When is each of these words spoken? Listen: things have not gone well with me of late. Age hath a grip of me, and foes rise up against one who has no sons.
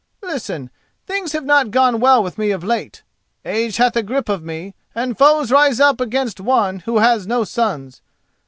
Listen: 0.23 0.71
things 1.05 1.33
have 1.33 1.45
not 1.45 1.69
gone 1.69 1.99
well 1.99 2.23
with 2.23 2.39
me 2.39 2.49
of 2.49 2.63
late. 2.63 3.03
Age 3.45 3.77
hath 3.77 3.95
a 3.95 4.01
grip 4.01 4.29
of 4.29 4.41
me, 4.43 4.73
and 4.95 5.15
foes 5.15 5.51
rise 5.51 5.79
up 5.79 6.01
against 6.01 6.39
one 6.39 6.79
who 6.79 6.97
has 6.97 7.27
no 7.27 7.43
sons. 7.43 8.01